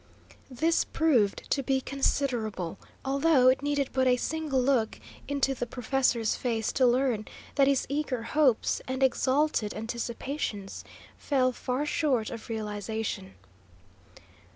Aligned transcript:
This 0.49 0.83
proved 0.83 1.47
to 1.51 1.61
be 1.61 1.79
considerable, 1.79 2.79
although 3.05 3.49
it 3.49 3.61
needed 3.61 3.91
but 3.93 4.07
a 4.07 4.17
single 4.17 4.59
look 4.59 4.99
into 5.27 5.53
the 5.53 5.67
professor's 5.67 6.35
face 6.35 6.71
to 6.71 6.87
learn 6.87 7.27
that 7.53 7.67
his 7.67 7.85
eager 7.87 8.23
hopes 8.23 8.81
and 8.87 9.03
exalted 9.03 9.75
anticipations 9.75 10.83
fell 11.19 11.51
far 11.51 11.85
short 11.85 12.31
of 12.31 12.49
realisation. 12.49 13.35